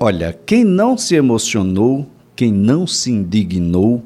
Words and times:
Olha, 0.00 0.32
quem 0.46 0.62
não 0.62 0.96
se 0.96 1.16
emocionou, 1.16 2.06
quem 2.36 2.52
não 2.52 2.86
se 2.86 3.10
indignou, 3.10 4.04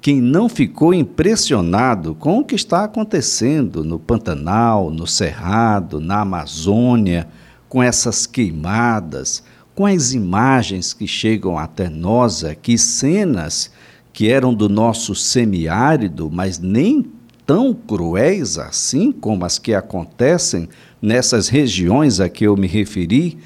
quem 0.00 0.20
não 0.20 0.48
ficou 0.48 0.94
impressionado 0.94 2.14
com 2.14 2.38
o 2.38 2.44
que 2.44 2.54
está 2.54 2.84
acontecendo 2.84 3.82
no 3.82 3.98
Pantanal, 3.98 4.88
no 4.88 5.04
Cerrado, 5.04 6.00
na 6.00 6.20
Amazônia, 6.20 7.26
com 7.68 7.82
essas 7.82 8.24
queimadas, 8.24 9.42
com 9.74 9.84
as 9.84 10.12
imagens 10.12 10.94
que 10.94 11.08
chegam 11.08 11.58
até 11.58 11.88
nós 11.88 12.44
aqui, 12.44 12.78
cenas 12.78 13.72
que 14.12 14.30
eram 14.30 14.54
do 14.54 14.68
nosso 14.68 15.12
semiárido, 15.12 16.30
mas 16.30 16.60
nem 16.60 17.10
tão 17.44 17.74
cruéis 17.74 18.58
assim 18.58 19.10
como 19.10 19.44
as 19.44 19.58
que 19.58 19.74
acontecem 19.74 20.68
nessas 21.00 21.48
regiões 21.48 22.20
a 22.20 22.28
que 22.28 22.46
eu 22.46 22.56
me 22.56 22.68
referi, 22.68 23.38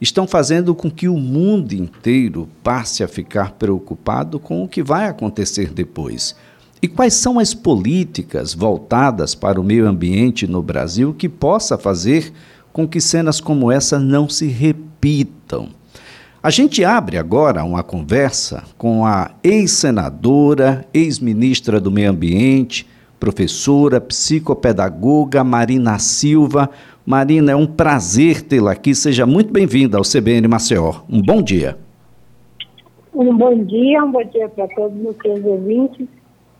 estão 0.00 0.26
fazendo 0.26 0.74
com 0.74 0.90
que 0.90 1.08
o 1.08 1.16
mundo 1.16 1.72
inteiro 1.72 2.48
passe 2.62 3.02
a 3.02 3.08
ficar 3.08 3.52
preocupado 3.52 4.38
com 4.38 4.62
o 4.62 4.68
que 4.68 4.82
vai 4.82 5.08
acontecer 5.08 5.72
depois. 5.72 6.34
E 6.82 6.88
quais 6.88 7.14
são 7.14 7.38
as 7.38 7.54
políticas 7.54 8.52
voltadas 8.52 9.34
para 9.34 9.60
o 9.60 9.64
meio 9.64 9.88
ambiente 9.88 10.46
no 10.46 10.62
Brasil 10.62 11.14
que 11.14 11.28
possa 11.28 11.78
fazer 11.78 12.32
com 12.72 12.86
que 12.86 13.00
cenas 13.00 13.40
como 13.40 13.72
essa 13.72 13.98
não 13.98 14.28
se 14.28 14.46
repitam? 14.46 15.68
A 16.42 16.50
gente 16.50 16.84
abre 16.84 17.16
agora 17.16 17.64
uma 17.64 17.82
conversa 17.82 18.64
com 18.76 19.06
a 19.06 19.30
ex-senadora, 19.42 20.86
ex-ministra 20.92 21.80
do 21.80 21.90
Meio 21.90 22.10
Ambiente, 22.10 22.86
professora, 23.18 23.98
psicopedagoga 23.98 25.42
Marina 25.42 25.98
Silva, 25.98 26.68
Marina, 27.06 27.52
é 27.52 27.56
um 27.56 27.66
prazer 27.66 28.40
tê-la 28.40 28.72
aqui. 28.72 28.94
Seja 28.94 29.26
muito 29.26 29.52
bem-vinda 29.52 29.98
ao 29.98 30.02
CBN 30.02 30.48
Maceió. 30.48 31.02
Um 31.08 31.20
bom 31.20 31.42
dia. 31.42 31.76
Um 33.12 33.36
bom 33.36 33.62
dia, 33.62 34.02
um 34.02 34.10
bom 34.10 34.24
dia 34.24 34.48
para 34.48 34.66
todos 34.68 34.98
os 35.06 35.16
seus 35.18 35.44
ouvintes. 35.44 36.08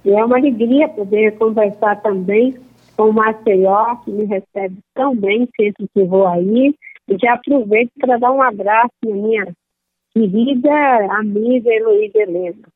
E 0.05 0.11
é 0.11 0.23
uma 0.23 0.37
alegria 0.37 0.87
poder 0.89 1.37
conversar 1.39 2.03
também 2.03 2.55
com 2.95 3.09
o 3.09 3.13
Maceió, 3.13 3.97
que 4.05 4.11
me 4.11 4.27
recebe 4.27 4.77
tão 4.95 5.17
bem 5.17 5.49
sempre 5.57 5.89
que 5.95 6.05
vou 6.05 6.27
aí. 6.27 6.75
E 7.09 7.17
já 7.19 7.33
aproveito 7.35 7.91
para 7.99 8.19
dar 8.19 8.31
um 8.31 8.43
abraço 8.43 8.93
à 9.03 9.07
minha 9.07 9.49
querida 10.15 11.17
amiga 11.19 11.73
Heloísa 11.73 12.19
Helena. 12.19 12.69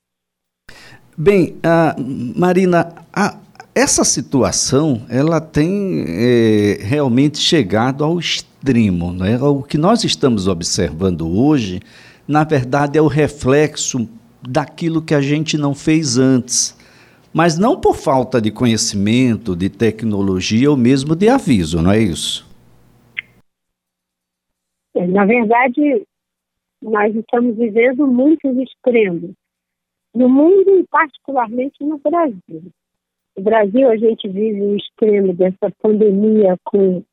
Bem, 1.17 1.57
uh, 1.59 2.39
Marina, 2.39 2.95
a, 3.12 3.37
essa 3.79 4.03
situação, 4.03 5.03
ela 5.09 5.41
tem 5.41 6.05
é, 6.09 6.79
realmente 6.81 7.39
chegado 7.39 8.03
ao 8.03 8.19
extremo. 8.19 9.12
Né? 9.12 9.39
O 9.41 9.62
que 9.62 9.79
nós 9.79 10.03
estamos 10.03 10.48
observando 10.48 11.29
hoje, 11.29 11.81
na 12.27 12.43
verdade, 12.43 12.98
é 12.98 13.03
o 13.03 13.07
reflexo 13.07 14.09
daquilo 14.43 15.01
que 15.01 15.15
a 15.15 15.20
gente 15.20 15.57
não 15.57 15.77
fez 15.77 16.19
antes. 16.19 16.77
Mas 17.33 17.57
não 17.57 17.81
por 17.81 17.95
falta 17.95 18.41
de 18.41 18.51
conhecimento, 18.51 19.55
de 19.55 19.69
tecnologia 19.69 20.69
ou 20.69 20.77
mesmo 20.77 21.15
de 21.15 21.29
aviso, 21.29 21.81
não 21.81 21.92
é 21.92 22.01
isso? 22.01 22.48
É, 24.97 25.07
na 25.07 25.25
verdade, 25.25 26.05
nós 26.83 27.15
estamos 27.15 27.57
vivendo 27.57 28.09
muitos 28.09 28.57
extremos. 28.57 29.31
No 30.13 30.29
mundo 30.29 30.81
e 30.81 30.85
particularmente 30.91 31.77
no 31.85 31.98
Brasil. 31.98 32.73
No 33.39 33.44
Brasil, 33.44 33.89
a 33.89 33.97
gente 33.97 34.27
vive 34.28 34.61
o 34.61 34.77
extremo 34.77 35.33
dessa 35.33 35.70
pandemia 35.81 36.56
com 36.64 37.05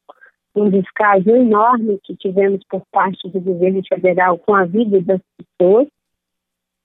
um 0.56 0.70
descaso 0.72 1.30
enorme 1.30 2.00
que 2.04 2.16
tivemos 2.16 2.62
por 2.68 2.82
parte 2.92 3.30
do 3.30 3.40
governo 3.40 3.84
federal 3.88 4.40
com 4.40 4.56
a 4.56 4.66
vida 4.66 5.00
das 5.02 5.22
pessoas. 5.38 5.88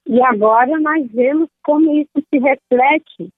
E 0.07 0.21
agora 0.21 0.79
nós 0.79 1.11
vemos 1.11 1.49
como 1.65 1.91
isso 1.97 2.11
se 2.29 2.39
reflete 2.39 3.31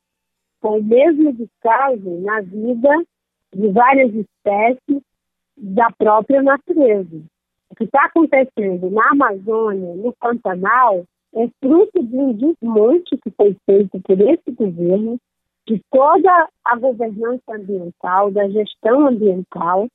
com 0.61 0.81
o 0.81 0.83
mesmo 0.83 1.33
descaso 1.35 2.21
na 2.21 2.41
vida 2.41 3.05
de 3.55 3.69
várias 3.69 4.13
espécies 4.13 5.03
da 5.57 5.89
própria 5.97 6.43
natureza. 6.43 7.23
O 7.71 7.77
que 7.77 7.85
está 7.85 8.07
acontecendo 8.07 8.91
na 8.91 9.09
Amazônia, 9.11 9.95
no 9.95 10.13
Pantanal, 10.15 11.05
é 11.37 11.49
fruto 11.61 12.03
de 12.03 12.17
um 12.17 12.33
desmonte 12.33 13.17
que 13.19 13.31
foi 13.31 13.57
feito 13.67 14.01
por 14.01 14.21
esse 14.21 14.51
governo 14.51 15.17
de 15.67 15.81
toda 15.91 16.49
a 16.65 16.77
governança 16.77 17.55
ambiental, 17.55 18.31
da 18.31 18.49
gestão 18.49 19.07
ambiental. 19.07 19.89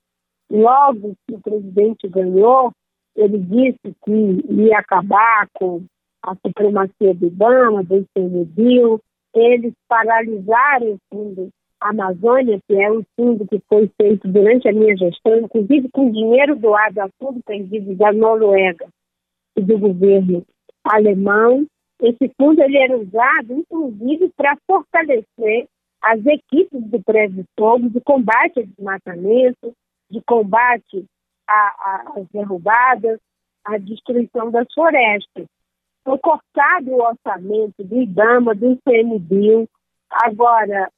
Logo 0.49 1.13
que 1.27 1.35
o 1.35 1.41
presidente 1.41 2.07
ganhou, 2.07 2.71
ele 3.15 3.39
disse 3.39 3.95
que 4.05 4.45
ia 4.49 4.79
acabar 4.79 5.47
com 5.53 5.83
a 6.23 6.35
supremacia 6.35 7.13
do 7.13 7.27
IBAMA, 7.27 7.83
do 7.83 7.97
ICMBio, 7.97 9.01
eles 9.33 9.73
paralisaram 9.87 10.93
o 10.93 10.99
fundo 11.09 11.49
Amazônia, 11.79 12.59
que 12.67 12.75
é 12.75 12.91
um 12.91 13.03
fundo 13.15 13.47
que 13.47 13.61
foi 13.69 13.89
feito 14.01 14.27
durante 14.27 14.67
a 14.67 14.73
minha 14.73 14.95
gestão, 14.97 15.37
inclusive 15.37 15.89
com 15.89 16.11
dinheiro 16.11 16.55
doado 16.55 17.01
a 17.01 17.09
fundo 17.19 17.39
perdido 17.45 17.95
da 17.95 18.11
Noruega 18.11 18.87
e 19.55 19.61
do 19.61 19.77
governo 19.77 20.43
alemão, 20.83 21.65
esse 21.99 22.31
fundo 22.39 22.61
ele 22.61 22.77
era 22.77 22.97
usado, 22.97 23.53
inclusive, 23.53 24.29
para 24.35 24.57
fortalecer 24.67 25.67
as 26.01 26.23
equipes 26.25 26.83
do 26.83 27.01
Prévio 27.03 27.45
Fogo 27.57 27.89
de 27.89 27.99
combate 28.01 28.59
ao 28.59 28.65
desmatamento, 28.65 29.73
de 30.09 30.21
combate 30.21 31.05
às 31.47 32.27
derrubadas, 32.31 33.19
à 33.65 33.77
destruição 33.77 34.51
das 34.51 34.67
florestas. 34.73 35.45
Foi 36.03 36.17
cortado 36.19 36.91
o 36.91 37.01
orçamento 37.01 37.83
do 37.83 38.01
IBAMA, 38.01 38.55
do 38.55 38.71
ICMBio. 38.73 39.67
Agora, 40.09 40.89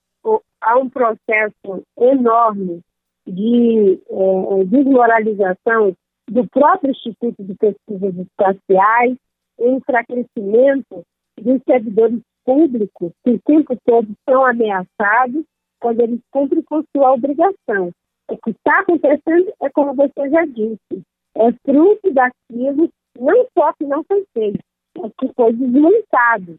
há 0.62 0.78
um 0.78 0.90
processo 0.90 1.84
enorme 1.98 2.82
de 3.26 4.00
é, 4.10 4.64
desmoralização 4.66 5.96
do 6.30 6.48
próprio 6.48 6.92
Instituto 6.92 7.44
de 7.44 7.56
Pesquisas 7.56 8.16
Espaciais, 8.18 9.18
enfraquecimento 9.60 11.04
dos 11.40 11.62
servidores 11.64 12.22
públicos 12.46 13.12
que 13.24 13.32
o 13.32 13.42
tempo 13.46 13.78
todo 13.86 14.08
são 14.28 14.46
ameaçados 14.46 15.44
quando 15.80 16.02
eles 16.02 16.20
cumprem 16.32 16.64
com 16.64 16.84
sua 16.96 17.14
obrigação. 17.14 17.92
O 18.30 18.38
que 18.38 18.52
está 18.52 18.80
acontecendo 18.80 19.52
é 19.62 19.70
como 19.70 19.94
você 19.94 20.30
já 20.30 20.46
disse, 20.46 21.04
é 21.36 21.52
fruto 21.66 22.12
daquilo 22.12 22.90
não 23.20 23.46
só 23.58 23.74
que 23.74 23.86
não 23.86 24.04
foi 24.04 24.26
feito, 24.34 24.60
mas 24.98 25.12
que 25.20 25.32
foi 25.34 25.54
desmontado, 25.54 26.56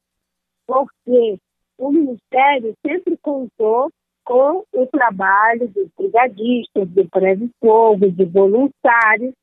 porque 0.66 1.38
o 1.78 1.90
Ministério 1.90 2.74
sempre 2.86 3.16
contou 3.22 3.90
com 4.24 4.64
o 4.72 4.86
trabalho 4.86 5.66
dos 5.68 5.88
brigadistas, 5.98 6.88
de 6.88 7.04
pré-fogo, 7.08 8.10
de 8.10 8.24
voluntários, 8.26 9.34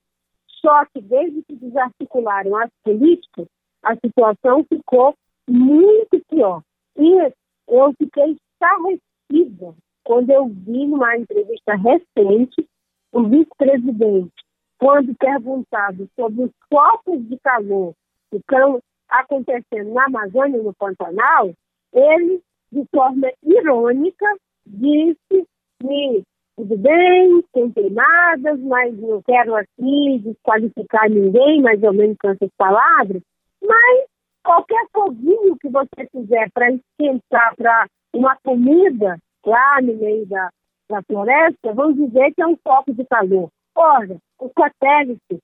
só 0.62 0.86
que 0.86 1.02
desde 1.02 1.44
que 1.44 1.56
desarticularam 1.56 2.56
as 2.56 2.70
políticas, 2.84 3.48
a 3.84 3.96
situação 3.96 4.66
ficou 4.66 5.16
muito 5.48 6.20
pior. 6.30 6.62
E 6.98 7.34
eu 7.68 7.94
fiquei 7.98 8.38
estarrecida 8.54 9.76
quando 10.04 10.30
eu 10.30 10.48
vi 10.48 10.88
numa 10.88 11.18
entrevista 11.18 11.76
recente 11.76 12.68
o 13.12 13.24
vice-presidente, 13.24 14.34
quando 14.78 15.16
perguntado 15.16 16.10
sobre 16.16 16.44
os 16.44 16.52
focos 16.70 17.22
de 17.28 17.38
calor 17.40 17.94
que 18.30 18.38
estão 18.38 18.80
acontecendo 19.10 19.94
na 19.94 20.06
Amazônia 20.06 20.58
e 20.58 20.64
no 20.64 20.74
Pantanal, 20.74 21.54
ele, 21.94 22.42
de 22.72 22.86
forma 22.94 23.32
irônica, 23.44 24.26
disse 24.66 25.48
que 25.80 26.24
tudo 26.58 26.76
bem, 26.76 27.44
tem 27.54 27.72
queimadas, 27.72 28.60
mas 28.62 29.00
não 29.00 29.22
quero 29.22 29.56
aqui 29.56 30.20
desqualificar 30.24 31.08
ninguém, 31.08 31.62
mais 31.62 31.82
ou 31.84 31.94
menos 31.94 32.18
com 32.20 32.30
essas 32.30 32.50
palavras, 32.58 33.22
mas 33.62 34.08
qualquer 34.44 34.88
foguinho 34.92 35.56
que 35.62 35.70
você 35.70 36.08
fizer 36.12 36.50
para 36.52 36.72
esquentar 36.72 37.56
para 37.56 37.88
uma 38.12 38.36
comida 38.44 39.20
lá 39.46 39.82
no 39.84 39.96
meio 39.98 40.26
da, 40.26 40.50
da 40.90 41.04
floresta, 41.04 41.74
vamos 41.74 41.96
dizer 41.96 42.34
que 42.34 42.42
é 42.42 42.48
um 42.48 42.58
foco 42.64 42.92
de 42.92 43.06
calor. 43.06 43.50
Ora, 43.76 44.18
o 44.40 44.50
satélite 44.58 45.40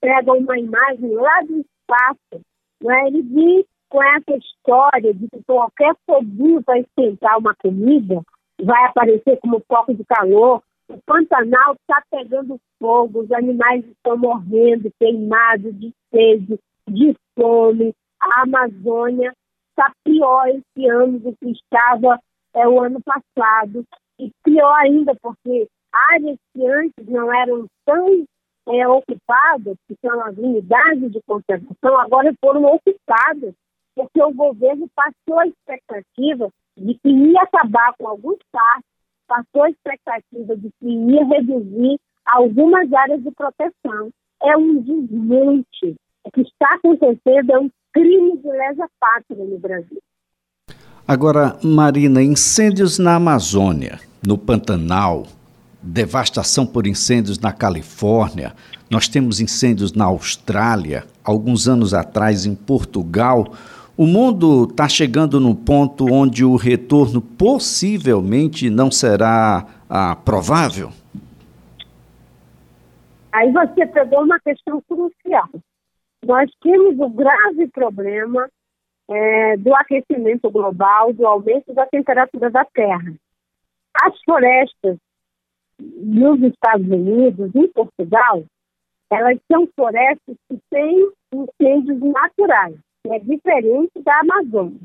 pega 0.00 0.32
uma 0.32 0.58
imagem 0.58 1.14
lá 1.14 1.40
do 1.42 1.60
espaço, 1.60 2.44
né? 2.82 3.06
ele 3.06 3.22
diz 3.22 3.64
com 3.88 4.02
essa 4.02 4.36
história 4.36 5.14
de 5.14 5.28
que 5.28 5.40
qualquer 5.44 5.94
foguinho 6.04 6.64
para 6.64 6.80
esquentar 6.80 7.38
uma 7.38 7.54
comida 7.54 8.20
vai 8.62 8.84
aparecer 8.86 9.38
como 9.40 9.62
foco 9.68 9.94
de 9.94 10.04
calor. 10.04 10.62
O 10.88 10.98
Pantanal 11.04 11.74
está 11.74 12.02
pegando 12.10 12.60
fogo, 12.78 13.20
os 13.20 13.32
animais 13.32 13.84
estão 13.86 14.16
morrendo, 14.16 14.90
queimados, 15.00 15.78
de 15.78 15.92
sede, 16.12 16.58
de 16.88 17.14
fome. 17.34 17.92
A 18.20 18.42
Amazônia 18.42 19.34
está 19.70 19.92
pior 20.04 20.48
esse 20.48 20.88
ano 20.88 21.18
do 21.18 21.36
que 21.36 21.50
estava 21.50 22.20
é, 22.54 22.66
o 22.66 22.80
ano 22.80 23.00
passado. 23.02 23.84
E 24.18 24.30
pior 24.44 24.74
ainda, 24.76 25.14
porque 25.20 25.68
áreas 25.92 26.38
que 26.54 26.66
antes 26.66 27.06
não 27.06 27.32
eram 27.32 27.66
tão 27.84 28.24
é, 28.68 28.88
ocupadas, 28.88 29.76
que 29.86 29.96
são 30.00 30.20
as 30.22 30.36
unidades 30.36 31.12
de 31.12 31.20
conservação, 31.26 31.98
agora 32.00 32.34
foram 32.40 32.64
ocupadas, 32.64 33.54
porque 33.94 34.22
o 34.22 34.32
governo 34.32 34.88
passou 34.94 35.38
a 35.38 35.46
expectativa 35.46 36.50
de 36.76 36.94
que 36.94 37.08
ia 37.08 37.42
acabar 37.42 37.94
com 37.98 38.08
alguns 38.08 38.38
parques, 38.52 38.90
passou 39.26 39.64
a 39.64 39.70
expectativa 39.70 40.56
de 40.56 40.70
que 40.78 40.88
ia 40.88 41.24
reduzir 41.24 41.98
algumas 42.26 42.92
áreas 42.92 43.22
de 43.22 43.30
proteção. 43.30 44.10
É 44.42 44.56
um 44.56 44.80
desmonte. 44.80 45.96
O 46.24 46.30
que 46.30 46.42
está 46.42 46.74
acontecendo 46.74 47.50
é 47.50 47.58
um 47.58 47.70
crime 47.92 48.36
de 48.38 48.48
lesa 48.48 48.86
pátria 49.00 49.44
no 49.44 49.58
Brasil. 49.58 49.98
Agora, 51.08 51.56
Marina, 51.62 52.22
incêndios 52.22 52.98
na 52.98 53.14
Amazônia, 53.14 54.00
no 54.26 54.36
Pantanal, 54.36 55.26
devastação 55.80 56.66
por 56.66 56.86
incêndios 56.86 57.38
na 57.38 57.52
Califórnia, 57.52 58.54
nós 58.90 59.08
temos 59.08 59.40
incêndios 59.40 59.92
na 59.92 60.04
Austrália, 60.04 61.04
alguns 61.24 61.68
anos 61.68 61.94
atrás 61.94 62.44
em 62.44 62.54
Portugal. 62.54 63.52
O 63.98 64.06
mundo 64.06 64.64
está 64.64 64.86
chegando 64.86 65.40
no 65.40 65.54
ponto 65.54 66.04
onde 66.12 66.44
o 66.44 66.56
retorno 66.56 67.22
possivelmente 67.22 68.68
não 68.68 68.90
será 68.90 69.66
ah, 69.88 70.14
provável? 70.16 70.90
Aí 73.32 73.50
você 73.50 73.86
pegou 73.86 74.22
uma 74.22 74.38
questão 74.40 74.82
crucial. 74.86 75.48
Nós 76.26 76.50
temos 76.62 76.98
o 76.98 77.08
grave 77.08 77.68
problema 77.68 78.48
é, 79.08 79.56
do 79.56 79.74
aquecimento 79.74 80.50
global, 80.50 81.14
do 81.14 81.26
aumento 81.26 81.72
da 81.72 81.86
temperatura 81.86 82.50
da 82.50 82.66
Terra. 82.66 83.14
As 84.02 84.14
florestas 84.24 84.98
nos 85.78 86.42
Estados 86.42 86.86
Unidos, 86.86 87.54
em 87.54 87.68
Portugal, 87.68 88.44
elas 89.10 89.38
são 89.50 89.66
florestas 89.74 90.36
que 90.48 90.58
têm 90.70 91.10
incêndios 91.32 92.00
naturais, 92.00 92.76
é 93.12 93.18
diferente 93.18 93.92
da 94.02 94.20
Amazônia. 94.20 94.80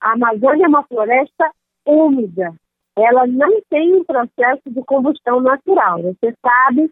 A 0.00 0.12
Amazônia 0.12 0.64
é 0.64 0.68
uma 0.68 0.82
floresta 0.84 1.50
úmida, 1.86 2.54
ela 2.96 3.26
não 3.26 3.60
tem 3.68 3.94
um 3.96 4.04
processo 4.04 4.62
de 4.66 4.82
combustão 4.84 5.40
natural. 5.40 6.02
Você 6.02 6.34
sabe 6.40 6.90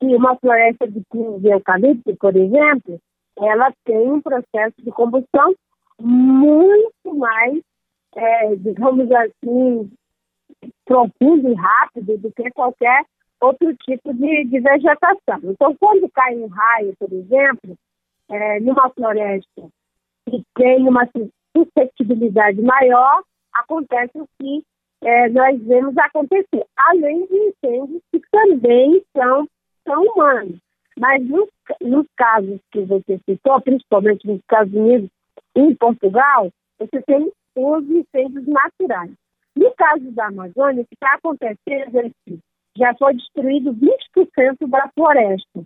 que 0.00 0.06
uma 0.14 0.36
floresta 0.36 0.88
de 0.88 1.00
pinos 1.10 1.40
de 1.40 1.48
eucalipto, 1.48 2.16
por 2.16 2.36
exemplo, 2.36 3.00
ela 3.38 3.72
tem 3.84 4.10
um 4.10 4.20
processo 4.20 4.74
de 4.78 4.90
combustão 4.90 5.54
muito 6.00 7.14
mais, 7.14 7.60
é, 8.14 8.56
digamos 8.56 9.10
assim, 9.12 9.90
profundo 10.84 11.48
e 11.48 11.54
rápido 11.54 12.18
do 12.18 12.32
que 12.32 12.50
qualquer 12.50 13.04
outro 13.40 13.74
tipo 13.76 14.12
de, 14.14 14.44
de 14.44 14.60
vegetação. 14.60 15.40
Então, 15.44 15.74
quando 15.78 16.10
cai 16.10 16.34
um 16.36 16.46
raio, 16.48 16.94
por 16.98 17.12
exemplo, 17.12 17.76
é, 18.30 18.60
numa 18.60 18.90
floresta 18.90 19.68
que 20.28 20.42
tem 20.54 20.88
uma 20.88 21.08
suscetibilidade 21.56 22.60
maior, 22.60 23.22
acontece 23.54 24.18
o 24.18 24.28
que 24.38 24.62
é, 25.02 25.28
nós 25.28 25.60
vemos 25.62 25.96
acontecer, 25.98 26.64
além 26.76 27.26
de 27.26 27.34
incêndios 27.34 28.02
que 28.10 28.20
também 28.30 29.02
são, 29.16 29.46
são 29.86 30.02
humanos. 30.02 30.58
Mas 30.98 31.22
nos, 31.26 31.48
nos 31.80 32.06
casos 32.16 32.58
que 32.72 32.82
você 32.82 33.20
citou, 33.28 33.60
principalmente 33.60 34.26
nos 34.26 34.38
Estados 34.38 34.72
Unidos 34.72 35.10
e 35.54 35.60
em 35.60 35.74
Portugal, 35.74 36.50
você 36.78 37.02
tem 37.02 37.30
os 37.56 37.84
incêndios 37.90 38.46
naturais. 38.46 39.12
No 39.54 39.72
caso 39.74 40.10
da 40.12 40.26
Amazônia, 40.26 40.82
o 40.82 40.86
que 40.86 40.94
está 40.94 41.14
acontecendo 41.14 41.98
é 41.98 42.10
que 42.24 42.38
já 42.76 42.94
foi 42.94 43.14
destruído 43.14 43.72
20% 43.72 44.68
da 44.68 44.90
floresta. 44.94 45.62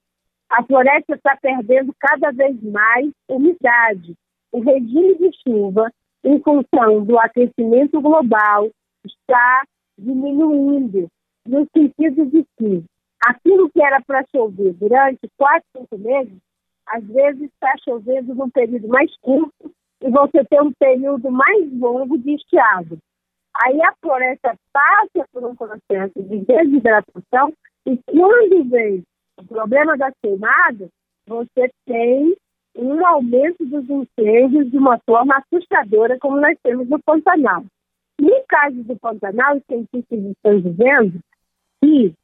A 0.50 0.64
floresta 0.64 1.14
está 1.14 1.36
perdendo 1.40 1.92
cada 1.98 2.30
vez 2.32 2.60
mais 2.62 3.10
umidade. 3.28 4.14
O 4.52 4.60
regime 4.60 5.16
de 5.16 5.30
chuva, 5.42 5.92
em 6.24 6.40
função 6.40 7.04
do 7.04 7.18
aquecimento 7.18 8.00
global, 8.00 8.68
está 9.04 9.62
diminuindo, 9.98 11.08
no 11.46 11.66
sentido 11.74 12.26
de 12.26 12.44
que 12.58 12.84
aquilo 13.20 13.70
que 13.70 13.82
era 13.82 14.00
para 14.02 14.24
chover 14.34 14.72
durante 14.74 15.20
quatro, 15.36 15.66
cinco 15.76 15.98
meses, 15.98 16.36
às 16.86 17.04
vezes 17.04 17.42
está 17.42 17.74
chovendo 17.84 18.34
num 18.34 18.50
período 18.50 18.88
mais 18.88 19.14
curto 19.18 19.72
e 20.02 20.10
você 20.10 20.44
tem 20.44 20.60
um 20.60 20.72
período 20.72 21.30
mais 21.30 21.72
longo 21.72 22.18
de 22.18 22.34
estiagem. 22.34 22.98
Aí 23.62 23.80
a 23.82 23.94
floresta 24.00 24.54
passa 24.72 25.26
por 25.32 25.44
um 25.44 25.54
processo 25.54 26.22
de 26.22 26.38
desidratação 26.38 27.52
e 27.86 27.98
quando 28.06 28.64
vem 28.70 29.02
o 29.38 29.44
problema 29.44 29.96
das 29.96 30.14
queimadas, 30.22 30.88
você 31.26 31.70
tem 31.86 32.34
um 32.80 33.06
aumento 33.06 33.64
dos 33.66 33.88
incêndios 33.88 34.70
de 34.70 34.78
uma 34.78 34.98
forma 35.06 35.36
assustadora, 35.36 36.18
como 36.18 36.40
nós 36.40 36.56
temos 36.62 36.88
no 36.88 36.98
Pantanal. 37.00 37.64
No 38.18 38.44
caso 38.48 38.82
do 38.84 38.96
Pantanal, 38.98 39.56
os 39.56 39.64
cientistas 39.66 40.18
estão 40.18 40.60
dizendo 40.60 41.20
que 41.82 42.14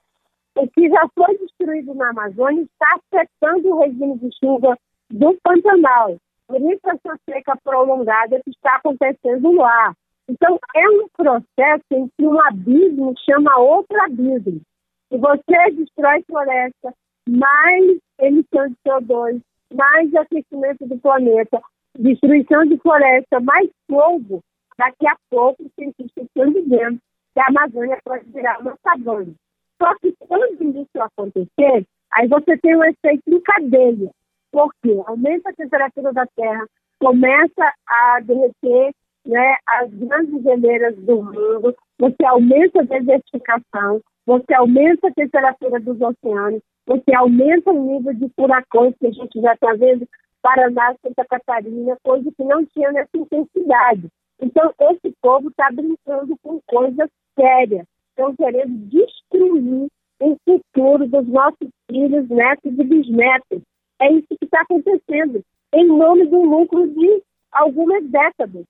o 0.57 0.69
que 0.69 0.89
já 0.89 1.09
foi 1.15 1.37
destruído 1.39 1.95
na 1.95 2.11
Amazônia 2.11 2.63
está 2.63 2.97
afetando 2.97 3.69
o 3.69 3.81
regime 3.81 4.19
de 4.19 4.31
chuva 4.43 4.79
do 5.11 5.37
Pantanal. 5.43 6.17
Por 6.47 6.61
isso, 6.61 6.81
essa 6.85 7.19
seca 7.29 7.57
prolongada 7.63 8.41
que 8.43 8.51
está 8.51 8.77
acontecendo 8.77 9.53
lá. 9.53 9.95
Então, 10.29 10.59
é 10.75 10.89
um 10.89 11.09
processo 11.17 11.85
em 11.93 12.09
que 12.09 12.27
um 12.27 12.41
abismo 12.41 13.15
chama 13.29 13.59
outro 13.59 14.01
abismo. 14.03 14.61
Se 15.09 15.19
você 15.19 15.71
destrói 15.73 16.23
floresta, 16.27 16.95
mais 17.29 17.99
emissão 18.19 18.69
de 18.69 18.77
CO2, 18.87 19.41
mais 19.73 20.15
aquecimento 20.15 20.87
do 20.87 20.99
planeta, 20.99 21.61
destruição 21.99 22.65
de 22.65 22.77
floresta, 22.79 23.41
mais 23.41 23.69
fogo, 23.91 24.41
daqui 24.79 25.07
a 25.07 25.17
pouco 25.31 25.63
os 25.63 25.73
cientistas 25.75 26.25
estão 26.25 26.53
dizendo 26.53 26.99
que 27.35 27.41
a 27.41 27.47
Amazônia 27.49 27.99
pode 28.05 28.25
virar 28.31 28.61
uma 28.61 28.77
savana. 28.83 29.33
Só 29.81 29.95
que 29.99 30.15
quando 30.19 30.81
isso 30.81 31.01
acontecer, 31.01 31.87
aí 32.13 32.29
você 32.29 32.57
tem 32.59 32.77
um 32.77 32.85
efeito 32.85 33.23
em 33.27 33.41
cadeia, 33.41 34.11
porque 34.51 35.03
aumenta 35.07 35.51
a 35.51 35.55
temperatura 35.55 36.13
da 36.13 36.27
Terra, 36.35 36.67
começa 36.99 37.73
a 37.87 38.21
derreter 38.21 38.93
né, 39.27 39.57
as 39.67 39.91
grandes 39.93 40.43
geleiras 40.43 40.97
do 40.97 41.23
mundo, 41.23 41.77
você 41.99 42.25
aumenta 42.25 42.81
a 42.81 42.85
desertificação, 42.85 44.01
você 44.25 44.55
aumenta 44.55 45.09
a 45.09 45.13
temperatura 45.13 45.81
dos 45.81 46.01
oceanos, 46.01 46.63
você 46.87 47.15
aumenta 47.15 47.73
o 47.73 47.83
nível 47.83 48.15
de 48.15 48.29
furacões 48.37 48.95
que 48.99 49.09
a 49.09 49.11
gente 49.11 49.41
já 49.41 49.55
está 49.55 49.73
vendo 49.75 50.09
Paraná, 50.41 50.95
Santa 51.03 51.25
Catarina, 51.25 51.97
coisa 52.05 52.31
que 52.31 52.45
não 52.45 52.65
tinha 52.67 52.93
nessa 52.93 53.17
intensidade. 53.17 54.09
Então, 54.41 54.73
esse 54.93 55.13
povo 55.21 55.49
está 55.49 55.69
brincando 55.73 56.37
com 56.43 56.61
coisas 56.67 57.11
sérias, 57.35 57.85
estão 58.11 58.35
querendo 58.37 58.77
destruir 58.87 59.89
o 60.21 60.37
futuro 60.45 61.09
dos 61.09 61.27
nossos 61.27 61.69
filhos, 61.91 62.29
netos 62.29 62.73
e 62.79 62.85
bisnetos. 62.85 63.63
É 64.01 64.13
isso 64.13 64.29
que 64.39 64.45
está 64.45 64.61
acontecendo, 64.61 65.43
em 65.73 65.87
nome 65.87 66.27
do 66.27 66.43
lucro 66.43 66.87
de 66.89 67.23
algumas 67.51 68.05
décadas. 68.05 68.65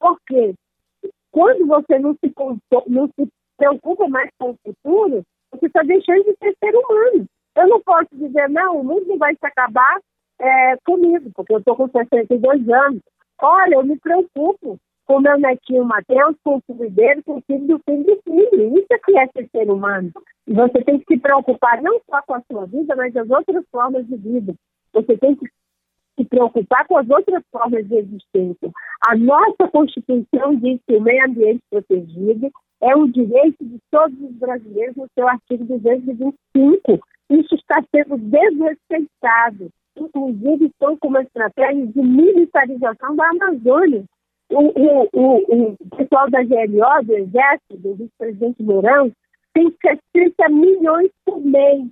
Porque 0.00 0.54
quando 1.30 1.66
você 1.66 1.98
não 1.98 2.14
se, 2.14 2.32
não 2.88 3.06
se 3.08 3.28
preocupa 3.56 4.08
mais 4.08 4.30
com 4.38 4.50
o 4.50 4.56
futuro, 4.64 5.22
você 5.52 5.66
está 5.66 5.82
deixando 5.82 6.24
de 6.24 6.36
ser 6.36 6.56
ser 6.58 6.74
humano. 6.74 7.26
Eu 7.56 7.68
não 7.68 7.80
posso 7.80 8.08
dizer, 8.12 8.48
não, 8.48 8.80
o 8.80 8.84
mundo 8.84 9.16
vai 9.18 9.34
se 9.34 9.46
acabar 9.46 10.00
é, 10.40 10.76
comigo, 10.84 11.30
porque 11.34 11.54
eu 11.54 11.58
estou 11.58 11.76
com 11.76 11.88
62 11.88 12.68
anos. 12.68 13.00
Olha, 13.40 13.74
eu 13.74 13.84
me 13.84 13.98
preocupo 13.98 14.78
com 15.06 15.20
meu 15.20 15.38
netinho 15.38 15.84
Matheus, 15.84 16.36
com 16.44 16.56
o 16.56 16.62
filho 16.66 16.90
dele, 16.90 17.22
com 17.22 17.38
o 17.38 17.42
filho 17.42 17.66
do 17.66 17.80
filho 17.84 18.04
do 18.04 18.20
filho. 18.22 18.78
Isso 18.78 18.86
é 18.90 18.98
que 18.98 19.18
é 19.18 19.26
ser 19.26 19.48
ser 19.50 19.70
humano. 19.70 20.10
E 20.46 20.54
você 20.54 20.82
tem 20.84 20.98
que 20.98 21.14
se 21.14 21.20
preocupar 21.20 21.82
não 21.82 22.00
só 22.08 22.22
com 22.22 22.34
a 22.34 22.42
sua 22.50 22.66
vida, 22.66 22.96
mas 22.96 23.14
as 23.16 23.28
outras 23.28 23.64
formas 23.70 24.06
de 24.06 24.16
vida. 24.16 24.54
Você 24.92 25.16
tem 25.16 25.34
que 25.34 25.46
se 26.18 26.24
preocupar 26.24 26.86
com 26.86 26.96
as 26.96 27.08
outras 27.08 27.42
formas 27.50 27.86
de 27.86 27.96
existência. 27.96 28.70
A 29.06 29.16
nossa 29.16 29.68
Constituição 29.70 30.54
diz 30.56 30.80
que 30.86 30.96
o 30.96 31.00
meio 31.00 31.24
ambiente 31.26 31.62
protegido 31.70 32.50
é 32.80 32.94
um 32.96 33.10
direito 33.10 33.64
de 33.64 33.78
todos 33.90 34.18
os 34.20 34.32
brasileiros 34.36 34.96
no 34.96 35.06
seu 35.14 35.28
artigo 35.28 35.64
225. 35.64 37.00
Isso 37.32 37.54
está 37.54 37.82
sendo 37.94 38.18
desrespeitado. 38.18 39.70
Inclusive, 39.96 40.66
estão 40.66 40.96
com 40.98 41.08
uma 41.08 41.22
estratégia 41.22 41.86
de 41.86 42.02
militarização 42.02 43.16
da 43.16 43.28
Amazônia. 43.28 44.04
O, 44.50 44.58
o, 44.58 45.08
o, 45.12 45.72
o 45.72 45.96
pessoal 45.96 46.28
da 46.30 46.42
GLO, 46.42 47.04
do 47.04 47.16
Exército, 47.16 47.76
do 47.78 47.94
vice-presidente 47.94 48.62
Mourão, 48.62 49.10
tem 49.54 49.74
60 50.14 50.48
milhões 50.50 51.10
por 51.24 51.40
mês. 51.40 51.86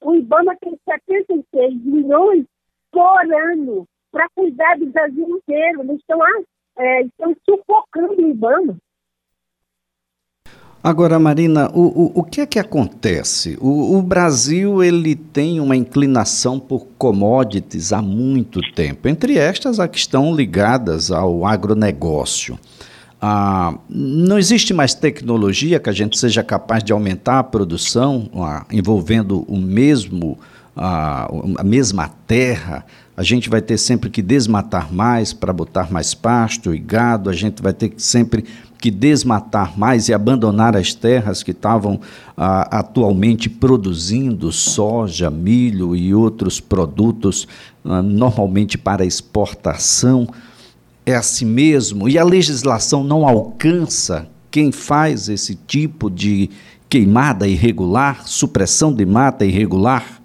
O 0.00 0.14
IBAMA 0.16 0.56
tem 0.60 0.76
76 0.84 1.84
milhões 1.84 2.44
por 2.90 3.32
ano 3.32 3.86
para 4.10 4.28
cuidar 4.34 4.78
do 4.78 4.86
Brasil 4.86 5.28
inteiro. 5.28 5.82
Eles 5.82 6.00
estão, 6.00 6.18
é, 6.78 7.02
estão 7.02 7.36
sufocando 7.48 8.20
o 8.20 8.30
IBAMA. 8.30 8.76
Agora, 10.84 11.16
Marina, 11.16 11.70
o, 11.72 11.80
o, 11.80 12.12
o 12.20 12.24
que 12.24 12.40
é 12.40 12.46
que 12.46 12.58
acontece? 12.58 13.56
O, 13.60 13.96
o, 13.96 14.02
Brasil 14.02 14.82
ele 14.82 15.14
tem 15.14 15.60
uma 15.60 15.76
inclinação 15.76 16.58
por 16.58 16.88
commodities 16.98 17.92
há 17.92 18.02
muito 18.02 18.60
tempo, 18.74 19.08
entre 19.08 19.38
estas 19.38 19.78
as 19.78 19.88
que 19.88 19.98
estão 19.98 20.34
ligadas 20.34 21.12
ao 21.12 21.46
agronegócio. 21.46 22.58
Ah, 23.20 23.78
não 23.88 24.36
existe 24.36 24.74
mais 24.74 24.92
tecnologia 24.92 25.78
que 25.78 25.88
a 25.88 25.92
gente 25.92 26.18
seja 26.18 26.42
capaz 26.42 26.82
de 26.82 26.92
aumentar 26.92 27.38
a 27.38 27.44
produção 27.44 28.28
ah, 28.34 28.66
envolvendo 28.72 29.44
o 29.46 29.56
mesmo 29.56 30.36
a, 30.76 31.28
a 31.58 31.64
mesma 31.64 32.08
terra, 32.26 32.84
a 33.16 33.22
gente 33.22 33.50
vai 33.50 33.60
ter 33.60 33.76
sempre 33.78 34.08
que 34.08 34.22
desmatar 34.22 34.92
mais 34.92 35.32
para 35.32 35.52
botar 35.52 35.92
mais 35.92 36.14
pasto 36.14 36.74
e 36.74 36.78
gado, 36.78 37.28
a 37.28 37.32
gente 37.32 37.62
vai 37.62 37.72
ter 37.72 37.92
sempre 37.98 38.44
que 38.80 38.90
desmatar 38.90 39.78
mais 39.78 40.08
e 40.08 40.14
abandonar 40.14 40.76
as 40.76 40.92
terras 40.92 41.42
que 41.42 41.52
estavam 41.52 42.00
ah, 42.36 42.78
atualmente 42.78 43.48
produzindo 43.48 44.50
soja, 44.50 45.30
milho 45.30 45.94
e 45.94 46.12
outros 46.12 46.58
produtos, 46.58 47.46
ah, 47.84 48.02
normalmente 48.02 48.76
para 48.76 49.04
exportação. 49.04 50.26
É 51.04 51.14
assim 51.14 51.44
mesmo? 51.44 52.08
E 52.08 52.18
a 52.18 52.24
legislação 52.24 53.04
não 53.04 53.26
alcança 53.26 54.28
quem 54.50 54.72
faz 54.72 55.28
esse 55.28 55.54
tipo 55.54 56.10
de 56.10 56.50
queimada 56.88 57.46
irregular, 57.46 58.26
supressão 58.26 58.92
de 58.92 59.06
mata 59.06 59.44
irregular? 59.44 60.22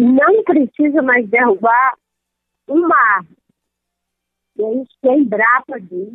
não 0.00 0.42
precisa 0.66 1.02
mais 1.02 1.28
derrubar 1.28 1.94
uma 2.68 2.96
árvore. 3.16 3.36
É 4.58 4.74
isso 4.74 4.90
que 5.00 5.08
a 5.08 5.16
Embrapa 5.16 5.80
diz. 5.80 6.14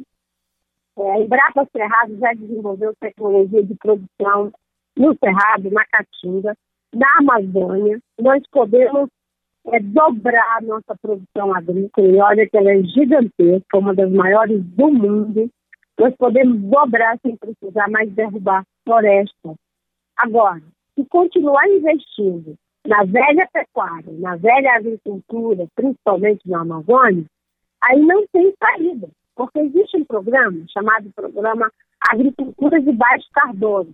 É, 0.98 1.12
a 1.12 1.20
Embrapa 1.20 1.68
Cerrado 1.72 2.18
já 2.18 2.34
desenvolveu 2.34 2.96
tecnologia 3.00 3.64
de 3.64 3.76
produção 3.76 4.52
no 4.96 5.18
Cerrado, 5.18 5.70
na 5.72 5.86
Caatinga, 5.86 6.56
na 6.94 7.18
Amazônia. 7.20 8.00
Nós 8.20 8.42
podemos 8.52 9.10
é, 9.68 9.80
dobrar 9.80 10.62
nossa 10.62 10.96
produção 11.02 11.54
agrícola, 11.54 12.08
e 12.08 12.22
olha 12.22 12.48
que 12.48 12.58
ela 12.58 12.72
é 12.72 12.82
gigantesca, 12.84 13.78
uma 13.78 13.94
das 13.94 14.12
maiores 14.12 14.64
do 14.64 14.92
mundo. 14.92 15.50
Nós 16.00 16.16
podemos 16.16 16.62
dobrar 16.62 17.18
sem 17.22 17.36
precisar 17.36 17.90
mais 17.90 18.10
derrubar 18.12 18.64
floresta. 18.86 19.56
Agora, 20.18 20.62
se 20.94 21.04
continuar 21.06 21.68
investindo 21.68 22.56
na 22.86 23.04
velha 23.04 23.48
pecuária, 23.52 24.14
na 24.20 24.36
velha 24.36 24.76
agricultura, 24.76 25.68
principalmente 25.76 26.48
na 26.48 26.62
Amazônia, 26.62 27.26
aí 27.84 28.00
não 28.00 28.26
tem 28.28 28.54
saída, 28.60 29.10
porque 29.36 29.60
existe 29.60 29.98
um 29.98 30.06
programa 30.06 30.64
chamado 30.72 31.12
Programa 31.16 31.72
Agricultura 32.12 32.80
de 32.80 32.92
Baixo 32.92 33.28
Carbono, 33.34 33.94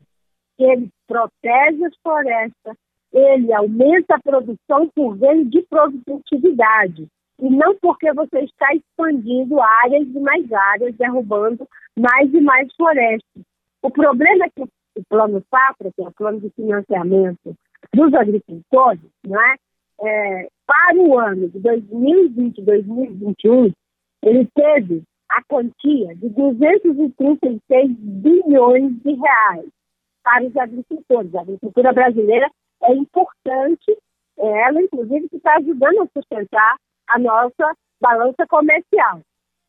que 0.58 0.64
ele 0.64 0.90
protege 1.08 1.86
as 1.86 1.96
florestas, 2.04 2.76
ele 3.14 3.54
aumenta 3.54 4.16
a 4.16 4.22
produção 4.22 4.90
por 4.94 5.18
meio 5.18 5.46
de 5.46 5.62
produtividade, 5.64 7.08
e 7.40 7.50
não 7.50 7.76
porque 7.82 8.14
você 8.14 8.42
está 8.42 8.74
expandindo 8.76 9.60
áreas 9.62 10.08
e 10.08 10.20
mais 10.20 10.52
áreas, 10.52 10.96
derrubando 10.96 11.68
mais 11.98 12.32
e 12.34 12.40
mais 12.40 12.68
florestas. 12.76 13.44
O 13.82 13.90
problema 13.90 14.46
é 14.46 14.50
que 14.50 14.62
o 14.62 15.04
Plano 15.10 15.44
Safra, 15.50 15.92
que 15.96 16.04
é 16.04 16.08
o 16.08 16.12
Plano 16.12 16.40
de 16.40 16.50
Financiamento 16.52 17.56
dos 17.94 18.14
agricultores, 18.14 19.02
né, 19.26 19.56
é, 20.02 20.48
para 20.66 20.98
o 20.98 21.20
ano 21.20 21.50
de 21.50 21.60
2020 21.60 22.62
2021, 22.62 23.72
ele 24.24 24.48
teve 24.54 25.04
a 25.30 25.44
quantia 25.44 26.16
de 26.16 26.30
236 26.30 27.92
bilhões 27.98 28.94
de 29.02 29.14
reais 29.14 29.66
para 30.24 30.46
os 30.46 30.56
agricultores. 30.58 31.34
A 31.36 31.42
agricultura 31.42 31.94
brasileira 31.94 32.50
é 32.84 32.94
importante, 32.94 33.98
é 34.38 34.68
ela, 34.68 34.82
inclusive, 34.82 35.30
que 35.30 35.38
está 35.38 35.58
ajudando 35.58 36.02
a 36.02 36.08
sustentar 36.08 36.76
a 37.08 37.20
nossa 37.20 37.76
balança 38.00 38.46
comercial. 38.48 39.22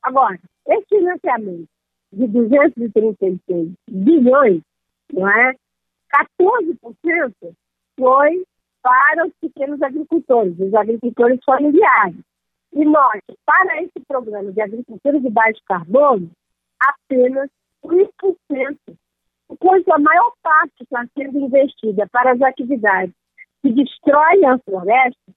Agora, 0.02 0.38
esse 0.66 0.86
financiamento 0.88 1.68
de 2.12 2.26
236 2.26 3.72
bilhões, 3.88 4.62
não 5.12 5.28
é? 5.28 5.54
14% 6.14 7.54
foi 7.98 8.44
para 8.82 9.26
os 9.26 9.32
pequenos 9.40 9.80
agricultores, 9.80 10.58
os 10.58 10.74
agricultores 10.74 11.40
familiares. 11.44 12.20
E 12.72 12.84
nós, 12.84 13.20
para 13.44 13.82
esse 13.82 14.00
programa 14.08 14.50
de 14.50 14.60
agricultura 14.60 15.20
de 15.20 15.30
baixo 15.30 15.60
carbono, 15.66 16.30
apenas 16.80 17.48
1%. 17.84 18.08
Enquanto 19.50 19.92
a 19.92 19.98
maior 19.98 20.32
parte 20.42 20.82
está 20.82 21.06
sendo 21.16 21.38
investida 21.38 22.08
para 22.10 22.32
as 22.32 22.40
atividades 22.40 23.14
que 23.62 23.70
destroem 23.70 24.46
a 24.46 24.58
floresta, 24.58 25.32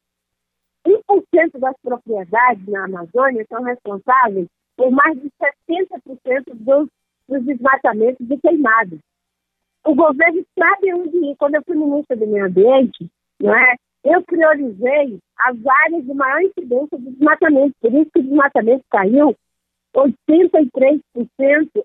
1% 0.88 1.60
das 1.60 1.76
propriedades 1.82 2.68
na 2.68 2.86
Amazônia 2.86 3.46
são 3.50 3.62
responsáveis 3.64 4.48
por 4.78 4.92
mais 4.92 5.20
de 5.20 5.30
70% 5.68 6.54
dos, 6.54 6.90
dos 7.28 7.46
desmatamentos 7.46 8.30
e 8.30 8.38
queimadas 8.38 9.00
o 9.86 9.96
governo 9.96 10.46
sabe 10.58 10.94
onde 10.94 11.18
ir. 11.18 11.36
Quando 11.38 11.56
eu 11.56 11.64
fui 11.64 11.76
ministra 11.76 12.16
do 12.16 12.28
Meio 12.28 12.46
Ambiente, 12.46 13.10
não 13.40 13.56
é? 13.56 13.76
eu 14.06 14.22
priorizei 14.22 15.20
as 15.40 15.58
áreas 15.66 16.06
de 16.06 16.14
maior 16.14 16.42
incidência 16.44 16.98
de 16.98 17.10
desmatamento. 17.10 17.76
Por 17.82 17.92
isso 17.94 18.12
que 18.14 18.20
o 18.20 18.24
desmatamento 18.24 18.86
caiu 18.90 19.36
83% 19.96 21.02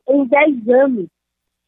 em 0.09 0.27
10 0.27 0.69
anos. 0.69 1.07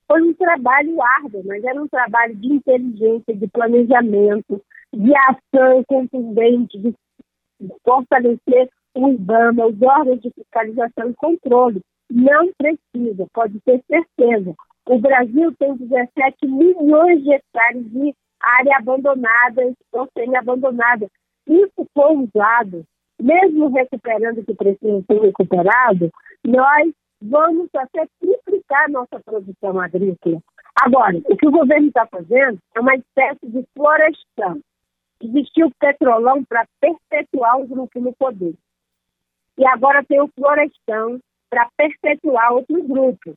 Foi 0.07 0.21
um 0.21 0.35
trabalho 0.35 1.01
árduo, 1.01 1.43
mas 1.47 1.65
era 1.65 1.83
um 1.83 1.89
trabalho 1.89 2.37
de 2.37 2.53
inteligência, 2.53 3.35
de 3.35 3.49
planejamento, 3.49 4.61
de 4.93 5.13
ação 5.17 5.83
contundente, 5.85 6.79
de 6.79 6.95
fortalecer 7.83 8.69
o 8.95 9.09
IBAMA, 9.09 9.67
os 9.67 9.81
órgãos 9.81 10.21
de 10.21 10.31
fiscalização 10.33 11.09
e 11.09 11.15
controle. 11.15 11.81
Não 12.11 12.51
precisa, 12.59 13.27
pode 13.33 13.59
ter 13.61 13.83
certeza. 13.89 14.55
O 14.87 14.99
Brasil 14.99 15.55
tem 15.59 15.77
17 15.77 16.47
milhões 16.47 17.23
de 17.23 17.33
hectares 17.33 17.89
de 17.91 18.15
área 18.41 18.77
abandonada 18.79 19.73
ou 19.93 20.09
semi-abandonada. 20.17 21.09
Isso 21.47 21.87
foi 21.95 22.17
usado, 22.17 22.85
mesmo 23.21 23.69
recuperando 23.69 24.39
o 24.39 24.45
que 24.45 24.55
precisa 24.55 25.05
ser 25.07 25.21
recuperado, 25.21 26.11
nós 26.45 26.93
vamos 27.21 27.69
até 27.75 28.07
triplicar 28.21 28.91
nossa 28.91 29.21
produção 29.21 29.81
agrícola. 29.81 30.43
Agora, 30.83 31.17
o 31.27 31.37
que 31.37 31.47
o 31.47 31.53
governo 31.53 31.89
está 31.89 32.07
fazendo 32.07 32.59
é 32.75 32.81
uma 32.81 32.97
espécie 32.97 33.47
de 33.47 33.65
florestão. 33.75 34.61
Existiu 35.21 35.69
o 35.69 35.75
petrolão 35.79 36.43
para 36.45 36.67
perpetuar 36.81 37.61
o 37.61 37.67
grupo 37.69 38.01
no 38.01 38.13
poder. 38.15 38.55
E 39.57 39.67
agora 39.67 40.03
tem 40.05 40.21
o 40.21 40.29
florestão 40.29 41.21
para 41.49 41.69
perpetuar 41.77 42.53
outro 42.53 42.83
grupo 42.83 43.35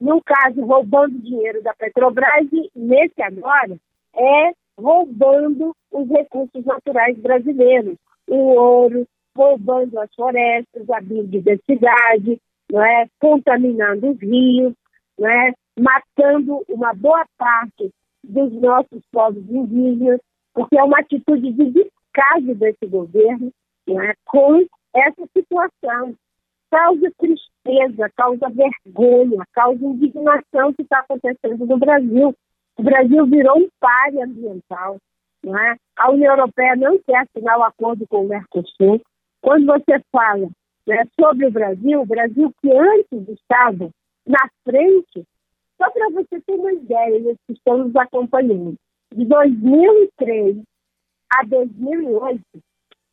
no 0.00 0.22
caso, 0.22 0.64
roubando 0.64 1.18
dinheiro 1.18 1.62
da 1.62 1.74
Petrobras, 1.74 2.46
e 2.52 2.70
nesse 2.74 3.22
agora 3.22 3.76
é 4.14 4.52
roubando 4.78 5.74
os 5.90 6.08
recursos 6.08 6.64
naturais 6.64 7.18
brasileiros, 7.18 7.96
o 8.28 8.36
ouro, 8.36 9.06
roubando 9.36 9.98
as 9.98 10.14
florestas, 10.14 10.88
a 10.90 11.00
biodiversidade, 11.00 12.40
não 12.70 12.84
é? 12.84 13.06
contaminando 13.18 14.10
os 14.10 14.18
rios, 14.18 14.74
não 15.18 15.28
é? 15.28 15.52
matando 15.78 16.62
uma 16.68 16.92
boa 16.94 17.24
parte 17.38 17.90
dos 18.24 18.52
nossos 18.54 19.02
povos 19.12 19.48
indígenas, 19.48 20.20
porque 20.52 20.78
é 20.78 20.82
uma 20.82 20.98
atitude 20.98 21.52
de 21.52 21.70
descaso 21.70 22.54
desse 22.54 22.86
governo 22.86 23.52
não 23.86 24.02
é? 24.02 24.14
com 24.24 24.66
essa 24.94 25.26
situação 25.32 26.14
causa 26.76 27.10
tristeza, 27.16 28.10
causa 28.14 28.50
vergonha, 28.50 29.42
causa 29.54 29.82
indignação 29.82 30.74
que 30.74 30.82
está 30.82 30.98
acontecendo 30.98 31.64
no 31.64 31.78
Brasil. 31.78 32.34
O 32.76 32.82
Brasil 32.82 33.26
virou 33.26 33.58
um 33.58 33.68
páreo 33.80 34.22
ambiental. 34.22 34.98
Não 35.42 35.58
é? 35.58 35.76
A 35.96 36.10
União 36.10 36.34
Europeia 36.34 36.76
não 36.76 36.98
quer 36.98 37.20
assinar 37.22 37.58
o 37.58 37.62
acordo 37.62 38.06
com 38.08 38.26
o 38.26 38.28
Mercosul. 38.28 39.00
Quando 39.40 39.64
você 39.64 40.02
fala 40.12 40.48
né, 40.86 41.02
sobre 41.18 41.46
o 41.46 41.50
Brasil, 41.50 42.02
o 42.02 42.06
Brasil 42.06 42.52
que 42.60 42.70
antes 42.70 43.28
estava 43.28 43.88
na 44.26 44.50
frente, 44.62 45.24
só 45.78 45.90
para 45.90 46.10
você 46.10 46.40
ter 46.40 46.52
uma 46.52 46.72
ideia, 46.72 47.14
eles 47.14 47.38
que 47.46 47.54
estão 47.54 47.78
nos 47.78 47.96
acompanhando, 47.96 48.74
de 49.14 49.24
2003 49.24 50.58
a 51.32 51.44
2008, 51.46 52.42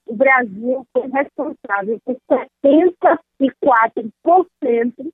o 0.05 0.15
Brasil 0.15 0.85
foi 0.91 1.07
responsável 1.07 1.99
por 2.05 2.17
74% 2.29 5.13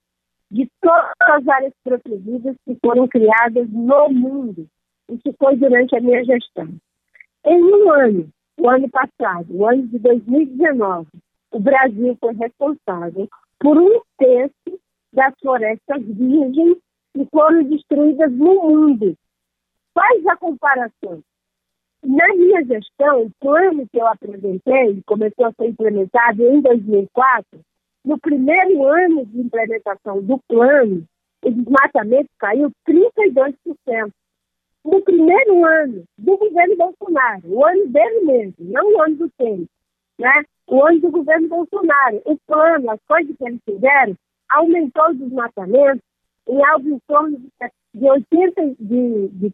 de 0.52 0.70
todas 0.82 1.14
as 1.22 1.48
áreas 1.48 1.74
protegidas 1.84 2.56
que 2.66 2.76
foram 2.84 3.08
criadas 3.08 3.70
no 3.70 4.10
mundo. 4.10 4.68
Isso 5.10 5.32
foi 5.38 5.56
durante 5.56 5.96
a 5.96 6.02
minha 6.02 6.24
gestão. 6.24 6.68
Em 7.46 7.64
um 7.64 7.92
ano, 7.92 8.30
o 8.58 8.68
ano 8.70 8.90
passado, 8.90 9.56
o 9.56 9.66
ano 9.66 9.88
de 9.88 10.00
2019, 10.00 11.08
o 11.52 11.60
Brasil 11.60 12.18
foi 12.20 12.34
responsável 12.34 13.30
por 13.60 13.78
um 13.78 14.02
terço 14.18 14.80
das 15.14 15.34
florestas 15.40 16.04
virgens 16.04 16.78
que 17.14 17.26
foram 17.32 17.64
destruídas 17.64 18.32
no 18.32 18.56
mundo. 18.56 19.16
Faz 19.94 20.26
a 20.28 20.36
comparação. 20.38 21.24
Na 22.04 22.28
minha 22.36 22.64
gestão, 22.64 23.24
o 23.24 23.32
plano 23.40 23.88
que 23.92 24.00
eu 24.00 24.08
apresentei 24.08 25.02
começou 25.06 25.46
a 25.46 25.54
ser 25.54 25.68
implementado 25.68 26.44
em 26.44 26.62
2004. 26.62 27.60
No 28.06 28.18
primeiro 28.18 28.84
ano 28.86 29.26
de 29.26 29.42
implementação 29.42 30.22
do 30.22 30.40
plano, 30.48 31.06
o 31.44 31.52
desmatamento 31.52 32.30
caiu 32.40 32.72
32%. 32.88 33.56
No 34.86 35.02
primeiro 35.02 35.66
ano 35.66 36.04
do 36.18 36.38
governo 36.38 36.78
Bolsonaro, 36.78 37.42
o 37.46 37.66
ano 37.66 37.88
dele 37.88 38.22
mesmo, 38.22 38.56
não 38.60 38.96
o 38.96 39.02
ano 39.02 39.16
do 39.18 39.30
tempo, 39.32 39.68
né? 40.18 40.44
o 40.68 40.86
ano 40.86 41.00
do 41.02 41.12
governo 41.12 41.50
Bolsonaro, 41.50 42.22
o 42.26 42.38
plano, 42.48 42.92
as 42.92 43.00
coisas 43.08 43.36
que 43.36 43.44
eles 43.44 43.60
fizeram, 43.66 44.16
aumentou 44.50 45.10
o 45.10 45.16
desmatamento 45.16 46.02
em 46.48 46.64
algo 46.66 46.90
em 46.90 47.00
torno 47.08 47.38
de 47.94 48.10
80, 48.10 48.76
de, 48.80 49.28
de 49.30 49.52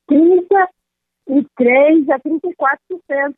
33% 1.30 2.10
a 2.12 2.20
34%. 2.20 3.36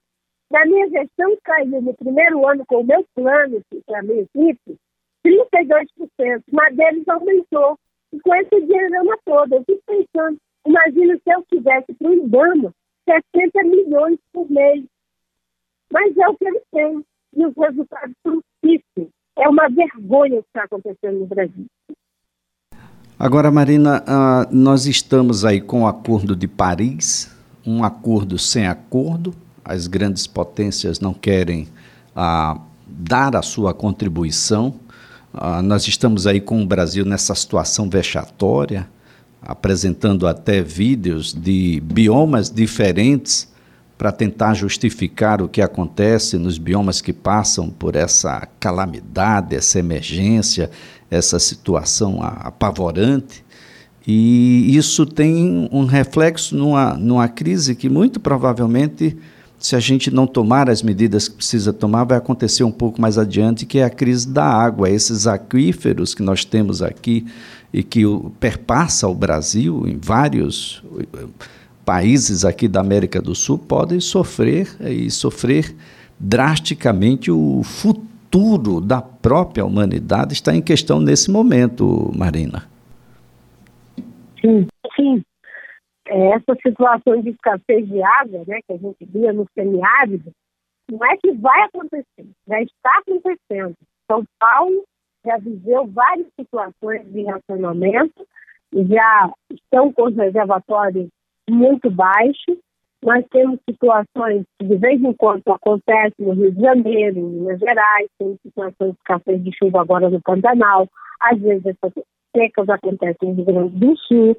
Na 0.50 0.65
minha 0.65 0.89
gestão 0.89 1.38
caiu 1.44 1.82
no 1.82 1.94
primeiro 1.94 2.48
ano 2.48 2.65
com 2.65 2.77
o 2.82 2.86
meu 2.86 3.06
plano, 3.13 3.62
para 3.86 4.00
a 4.00 4.03
minha 4.03 4.22
equipe, 4.22 4.77
32%, 5.25 6.44
mas 6.51 6.75
deles 6.75 7.08
aumentou. 7.08 7.77
E 8.13 8.20
com 8.22 8.36
esse 8.36 8.62
dinheiro 8.62 9.20
todo, 9.25 9.56
eu 9.56 9.63
fico 9.65 9.82
pensando, 9.86 10.38
imagina 10.65 11.15
se 11.15 11.34
eu 11.34 11.44
tivesse 11.50 11.94
para 11.94 12.10
o 12.10 12.13
IBAMA 12.13 12.74
60 13.08 13.63
milhões 13.63 14.20
por 14.32 14.50
mês. 14.50 14.84
Mas 15.91 16.15
é 16.17 16.27
o 16.27 16.36
que 16.36 16.48
eles 16.48 16.63
têm. 16.72 17.06
E 17.36 17.46
os 17.46 17.53
resultados 17.56 18.15
são 18.24 18.41
difíceis. 18.63 19.10
É 19.38 19.48
uma 19.48 19.70
vergonha 19.70 20.39
o 20.39 20.44
que 20.44 20.50
está 20.50 20.63
acontecendo 20.63 21.20
no 21.20 21.25
Brasil. 21.25 21.65
Agora, 23.20 23.50
Marina, 23.50 24.03
uh, 24.03 24.56
nós 24.56 24.86
estamos 24.86 25.44
aí 25.44 25.60
com 25.60 25.84
o 25.84 25.88
Acordo 25.88 26.36
de 26.36 26.48
Paris, 26.48 27.36
um 27.68 27.84
acordo 27.84 28.40
sem 28.40 28.66
acordo. 28.66 29.34
As 29.64 29.88
grandes 29.88 30.26
potências 30.26 31.02
não 31.02 31.14
querem 31.14 31.68
uh, 32.16 32.62
dar 32.88 33.36
a 33.36 33.42
sua 33.42 33.74
contribuição. 33.74 34.76
Uh, 35.34 35.62
nós 35.62 35.86
estamos 35.86 36.26
aí 36.26 36.40
com 36.40 36.64
o 36.64 36.66
Brasil 36.66 37.04
nessa 37.04 37.36
situação 37.36 37.90
vexatória, 37.90 38.88
apresentando 39.42 40.26
até 40.26 40.62
vídeos 40.62 41.34
de 41.34 41.82
biomas 41.82 42.50
diferentes 42.50 43.52
para 43.98 44.12
tentar 44.12 44.54
justificar 44.54 45.42
o 45.42 45.50
que 45.50 45.62
acontece 45.62 46.38
nos 46.38 46.58
biomas 46.58 47.02
que 47.02 47.12
passam 47.12 47.70
por 47.70 47.96
essa 47.96 48.48
calamidade, 48.60 49.56
essa 49.56 49.80
emergência, 49.80 50.70
essa 51.10 51.40
situação 51.40 52.20
apavorante. 52.22 53.44
E 54.08 54.74
isso 54.78 55.06
tem 55.06 55.68
um 55.70 55.84
reflexo 55.84 56.56
numa, 56.56 56.94
numa 56.94 57.28
crise 57.28 57.76
que, 57.76 57.90
muito 57.90 58.22
provavelmente, 58.22 59.18
se 59.60 59.76
a 59.76 59.82
gente 59.82 60.10
não 60.10 60.26
tomar 60.26 60.70
as 60.70 60.82
medidas 60.82 61.28
que 61.28 61.36
precisa 61.36 61.74
tomar, 61.74 62.06
vai 62.06 62.18
acontecer 62.18 62.64
um 62.64 62.72
pouco 62.72 63.02
mais 63.02 63.18
adiante, 63.18 63.66
que 63.66 63.80
é 63.80 63.84
a 63.84 63.90
crise 63.90 64.26
da 64.26 64.46
água. 64.46 64.90
Esses 64.90 65.28
aquíferos 65.28 66.16
que 66.16 66.24
nós 66.24 66.46
temos 66.46 66.82
aqui 66.82 67.26
e 67.74 67.84
que 67.84 68.04
perpassa 68.40 69.10
o 69.10 69.14
Brasil 69.14 69.84
em 69.86 69.98
vários 69.98 70.82
países 71.84 72.46
aqui 72.46 72.68
da 72.68 72.80
América 72.80 73.22
do 73.22 73.36
Sul 73.36 73.58
podem 73.58 74.00
sofrer 74.00 74.74
e 74.80 75.12
sofrer 75.12 75.76
drasticamente 76.18 77.30
o 77.30 77.62
futuro 77.64 78.80
da 78.80 79.02
própria 79.02 79.66
humanidade 79.66 80.34
está 80.34 80.56
em 80.56 80.62
questão 80.62 81.00
nesse 81.02 81.30
momento, 81.30 82.10
Marina. 82.16 82.76
Sim, 84.48 84.66
sim. 84.96 85.24
É, 86.08 86.27
essa 86.30 86.56
situação 86.66 87.22
de 87.22 87.32
escassez 87.32 87.86
de 87.86 88.01
água, 88.01 88.44
né, 88.48 88.60
que 88.66 88.74
a 88.74 88.77
gente 88.77 89.04
via 89.06 89.34
no 89.34 89.46
semiárido, 89.54 90.32
não 90.89 91.06
é 91.06 91.18
que 91.18 91.34
vai 91.34 91.63
acontecer, 91.63 92.25
já 92.48 92.62
está 92.62 93.00
acontecendo. 93.00 93.75
São 94.10 94.24
Paulo 94.39 94.86
já 95.25 95.38
viveu 95.38 95.86
várias 95.88 96.27
situações 96.40 97.12
de 97.12 97.25
racionamento, 97.25 98.25
já 98.74 99.33
estão 99.51 99.92
com 99.92 100.03
os 100.03 100.16
reservatórios 100.16 101.10
muito 101.50 101.92
baixo. 101.92 102.57
Nós 103.03 103.25
temos 103.29 103.60
situações 103.70 104.46
que 104.57 104.66
de 104.66 104.77
vez 104.77 105.03
em 105.03 105.14
quando 105.14 105.44
acontecem 105.50 106.25
no 106.25 106.33
Rio 106.33 106.53
de 106.53 106.62
Janeiro, 106.62 107.20
em 107.20 107.24
Minas 107.24 107.60
Gerais, 107.60 108.07
tem 108.18 108.38
situações 108.42 108.94
de 108.94 108.98
escassez 108.98 109.44
de 109.44 109.51
chuva 109.57 109.81
agora 109.81 110.10
no 110.10 110.22
Pantanal, 110.22 110.88
às 111.20 111.38
vezes 111.38 111.66
essas 111.66 111.94
secas 112.38 112.70
acontecem 112.70 113.30
no 113.30 113.36
Rio 113.36 113.46
Grande 113.46 113.80
do 113.80 113.98
Sul. 113.98 114.38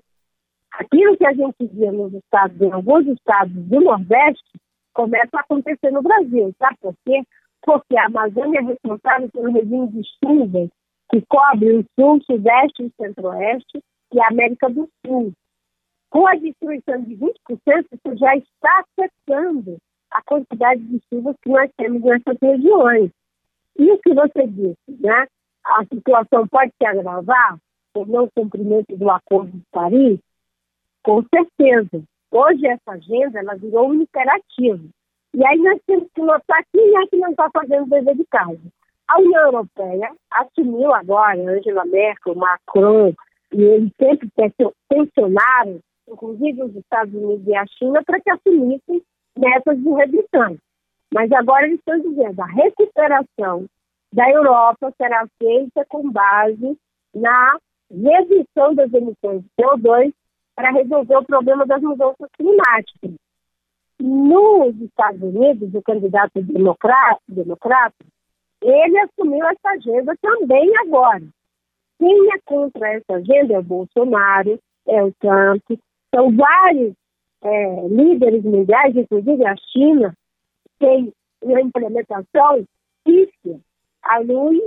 Aquilo 0.73 1.17
que 1.17 1.27
a 1.27 1.33
gente 1.33 1.67
via 1.73 1.91
nos 1.91 2.15
estados, 2.15 2.61
em 2.61 2.71
alguns 2.71 3.07
estados 3.09 3.53
do 3.53 3.81
Nordeste, 3.81 4.61
começa 4.95 5.37
a 5.37 5.41
acontecer 5.41 5.91
no 5.91 6.03
Brasil. 6.03 6.55
Sabe 6.59 6.77
por 6.81 6.95
quê? 7.05 7.23
Porque 7.63 7.97
a 7.97 8.07
Amazônia 8.07 8.61
é 8.61 8.63
responsável 8.63 9.29
pelo 9.31 9.53
regime 9.53 9.89
de 9.89 10.03
chuvas 10.23 10.69
que 11.11 11.23
cobre 11.29 11.79
o 11.79 11.85
sul, 11.99 12.21
sudeste 12.23 12.85
e 12.85 12.93
centro-oeste 13.03 13.83
e 14.13 14.21
a 14.21 14.29
América 14.29 14.69
do 14.69 14.89
Sul. 15.05 15.33
Com 16.11 16.27
a 16.27 16.35
destruição 16.35 17.03
de 17.03 17.17
20%, 17.17 17.33
isso 17.49 18.17
já 18.17 18.37
está 18.37 18.85
afetando 18.85 19.77
a 20.11 20.23
quantidade 20.23 20.81
de 20.83 21.01
chuvas 21.09 21.37
que 21.43 21.51
nós 21.51 21.71
temos 21.77 22.03
nessas 22.03 22.37
regiões. 22.41 23.11
E 23.79 23.91
o 23.91 23.99
que 23.99 24.15
você 24.15 24.47
disse, 24.47 25.01
né? 25.01 25.27
A 25.65 25.85
situação 25.85 26.47
pode 26.49 26.73
se 26.81 26.87
agravar 26.87 27.59
por 27.93 28.07
não 28.09 28.29
cumprimento 28.35 28.97
do 28.97 29.11
Acordo 29.11 29.51
de 29.51 29.63
Paris? 29.71 30.19
Com 31.03 31.25
certeza. 31.35 32.03
Hoje 32.31 32.67
essa 32.67 32.93
agenda 32.93 33.39
ela 33.39 33.55
virou 33.55 33.91
um 33.91 33.95
imperativo. 33.95 34.89
E 35.35 35.47
aí 35.47 35.59
nós 35.59 35.81
temos 35.87 36.09
que 36.15 36.21
notar 36.21 36.65
quem 36.73 36.97
é 36.97 37.07
que 37.07 37.17
não 37.17 37.31
está 37.31 37.51
fazendo 37.51 37.85
o 37.85 37.91
dever 37.91 38.17
de 38.17 38.25
casa. 38.27 38.61
A 39.07 39.19
União 39.19 39.45
Europeia 39.45 40.13
assumiu 40.31 40.93
agora, 40.93 41.41
Angela 41.41 41.85
Merkel, 41.87 42.35
Macron, 42.35 43.15
e 43.53 43.63
eles 43.63 43.91
sempre 43.99 44.31
tensionaram 44.89 45.81
inclusive 46.13 46.63
os 46.63 46.75
Estados 46.77 47.13
Unidos 47.15 47.47
e 47.47 47.55
a 47.55 47.67
China, 47.67 48.03
para 48.05 48.21
que 48.21 48.31
assumissem 48.31 49.03
metas 49.37 49.79
de 49.79 49.89
redução. 49.91 50.57
Mas 51.13 51.31
agora 51.33 51.67
eles 51.67 51.79
estão 51.79 51.99
dizendo 52.01 52.41
a 52.41 52.47
recuperação 52.47 53.67
da 54.13 54.31
Europa 54.31 54.93
será 54.97 55.27
feita 55.39 55.85
com 55.89 56.11
base 56.11 56.79
na 57.15 57.59
redução 57.91 58.75
das 58.75 58.93
emissões 58.93 59.43
de 59.43 59.49
CO2 59.59 60.13
para 60.55 60.73
resolver 60.73 61.17
o 61.17 61.25
problema 61.25 61.67
das 61.67 61.83
mudanças 61.83 62.29
climáticas. 62.37 63.13
Nos 64.01 64.81
Estados 64.81 65.23
Unidos, 65.23 65.75
o 65.75 65.83
candidato 65.83 66.43
democrata, 66.43 67.21
democrata 67.29 67.95
ele 68.61 68.99
assumiu 68.99 69.47
essa 69.47 69.71
agenda 69.71 70.17
também 70.21 70.71
agora. 70.79 71.23
Quem 71.99 72.33
é 72.33 72.39
contra 72.45 72.89
essa 72.95 73.15
agenda 73.15 73.55
é 73.55 73.59
o 73.59 73.63
Bolsonaro, 73.63 74.59
é 74.87 75.03
o 75.03 75.13
Trump, 75.15 75.63
são 76.15 76.35
vários 76.35 76.95
é, 77.43 77.89
líderes 77.89 78.45
mundiais, 78.45 78.97
inclusive 78.97 79.45
a 79.47 79.55
China, 79.73 80.15
tem 80.79 81.13
uma 81.43 81.61
implementação 81.61 82.65
física 83.05 83.61
à 84.03 84.19
luz 84.19 84.61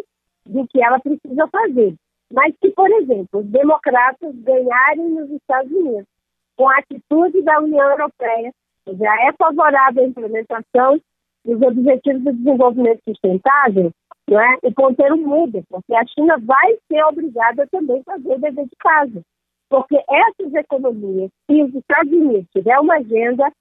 do 0.46 0.68
que 0.68 0.84
ela 0.84 1.00
precisa 1.00 1.48
fazer. 1.48 1.96
Mas 2.32 2.54
que, 2.62 2.70
por 2.72 2.90
exemplo, 2.92 3.40
os 3.40 3.46
democratas 3.48 4.36
ganharem 4.36 5.10
nos 5.10 5.30
Estados 5.32 5.72
Unidos 5.72 6.08
com 6.56 6.70
a 6.70 6.78
atitude 6.78 7.42
da 7.42 7.60
União 7.60 7.90
Europeia, 7.90 8.52
que 8.86 8.96
já 8.96 9.14
é 9.28 9.34
favorável 9.34 10.04
à 10.04 10.08
implementação 10.08 11.00
dos 11.44 11.62
Objetivos 11.62 12.24
de 12.24 12.32
Desenvolvimento 12.34 13.02
Sustentável, 13.04 13.92
não 14.30 14.40
é? 14.40 14.58
o 14.64 14.72
ponteiro 14.74 15.18
muda, 15.18 15.64
porque 15.70 15.94
a 15.94 16.06
China 16.06 16.38
vai 16.40 16.78
ser 16.88 17.04
obrigada 17.06 17.68
também 17.72 18.00
a 18.02 18.04
fazer 18.04 18.34
o 18.34 18.40
dever 18.40 18.66
de 18.66 18.76
casa. 18.80 19.22
Porque 19.70 19.96
essas 19.96 20.54
economias, 20.54 21.32
se 21.50 21.64
os 21.64 21.74
Estados 21.74 22.12
Unidos 22.12 22.48
tiver 22.54 22.78
uma 22.80 22.96
agenda 22.96 23.52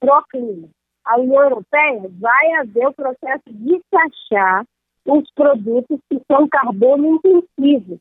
pró-clima, 0.00 0.68
a 1.04 1.18
União 1.18 1.42
Europeia 1.42 2.02
vai 2.18 2.52
haver 2.54 2.88
o 2.88 2.94
processo 2.94 3.44
de 3.48 3.80
taxar 3.90 4.64
os 5.06 5.30
produtos 5.32 5.98
que 6.10 6.20
são 6.30 6.48
carbono 6.48 7.16
intensivos. 7.16 7.98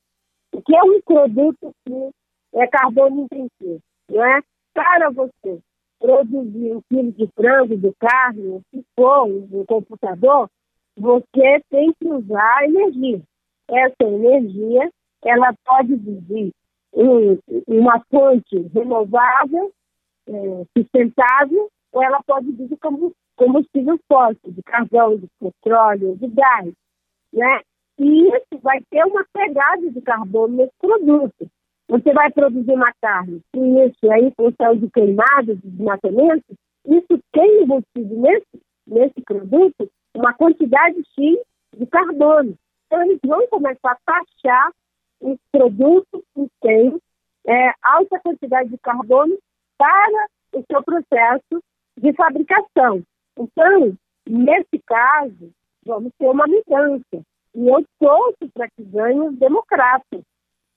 O 0.53 0.61
que 0.61 0.75
é 0.75 0.83
um 0.83 1.01
produto 1.01 1.71
que 1.85 2.09
é 2.55 2.67
carbono 2.67 3.23
intensivo? 3.23 3.81
Não 4.09 4.23
é? 4.23 4.41
Para 4.73 5.09
você 5.09 5.59
produzir 5.99 6.75
um 6.75 6.81
quilo 6.89 7.11
de 7.11 7.27
frango, 7.35 7.75
de 7.75 7.91
carne, 7.99 8.47
o 8.47 8.61
que 8.71 8.83
for, 8.95 9.25
um 9.25 9.65
computador, 9.65 10.49
você 10.95 11.61
tem 11.69 11.93
que 11.99 12.07
usar 12.07 12.63
energia. 12.63 13.21
Essa 13.69 14.03
energia, 14.03 14.89
ela 15.23 15.53
pode 15.65 15.95
vir 15.95 16.51
um, 16.93 17.37
uma 17.67 17.99
fonte 18.09 18.57
renovável, 18.73 19.71
é, 20.27 20.65
sustentável, 20.77 21.69
ou 21.91 22.03
ela 22.03 22.21
pode 22.25 22.51
vir 22.51 22.67
de 22.67 22.77
combustível 23.35 23.99
fóssil, 24.07 24.51
de 24.51 24.63
carvão, 24.63 25.17
de 25.17 25.27
petróleo, 25.39 26.15
de 26.15 26.27
gás. 26.27 26.73
Né? 27.33 27.61
E 27.99 28.27
isso 28.27 28.61
vai 28.61 28.79
ter 28.89 29.03
uma 29.05 29.25
pegada 29.33 29.89
de 29.89 30.01
carbono 30.01 30.55
nesse 30.55 30.73
produto. 30.79 31.49
Você 31.89 32.13
vai 32.13 32.31
produzir 32.31 32.71
uma 32.71 32.91
carne 33.01 33.41
com 33.53 33.85
isso 33.85 34.11
aí, 34.11 34.31
céu 34.57 34.75
de 34.75 34.89
queimado, 34.91 35.55
de 35.55 35.67
desmatamento, 35.67 36.55
isso 36.85 37.21
tem 37.31 37.63
embutido 37.63 38.15
nesse, 38.15 38.61
nesse 38.85 39.21
produto 39.21 39.89
uma 40.15 40.33
quantidade 40.33 40.97
X 41.17 41.39
de 41.75 41.85
carbono. 41.85 42.57
Então, 42.85 43.03
eles 43.03 43.19
vão 43.23 43.45
começar 43.47 43.91
a 43.91 43.97
taxar 44.05 44.71
os 45.21 45.37
produtos 45.51 46.21
que 46.33 46.47
têm 46.61 46.97
é, 47.45 47.71
alta 47.83 48.19
quantidade 48.19 48.69
de 48.69 48.77
carbono 48.77 49.37
para 49.77 50.27
o 50.53 50.63
seu 50.71 50.81
processo 50.83 51.63
de 51.97 52.13
fabricação. 52.13 53.03
Então, 53.37 53.97
nesse 54.27 54.79
caso, 54.85 55.51
vamos 55.85 56.11
ter 56.17 56.27
uma 56.27 56.45
mudança. 56.47 57.25
E 57.57 57.67
eu 57.67 57.83
torço 57.99 58.51
para 58.53 58.67
que 58.69 58.83
os 58.83 59.37
democratas, 59.39 60.21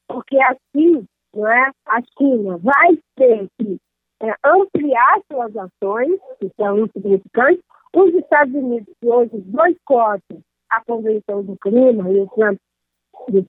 porque 0.09 0.39
assim 0.43 1.07
não 1.35 1.47
é, 1.47 1.71
a 1.87 2.01
China 2.19 2.57
vai 2.57 2.99
ter 3.17 3.47
que 3.59 3.79
é, 4.23 4.35
ampliar 4.43 5.21
suas 5.31 5.55
ações, 5.57 6.19
que 6.39 6.51
são 6.57 6.79
insignificantes. 6.79 7.63
Os 7.95 8.15
Estados 8.15 8.55
Unidos, 8.55 8.95
que 8.99 9.07
hoje 9.07 9.37
boicotam 9.43 10.43
a 10.71 10.83
Convenção 10.85 11.43
do 11.45 11.57
Clima, 11.59 12.11
e 12.11 12.21
o 12.21 12.29
Trump 12.29 12.59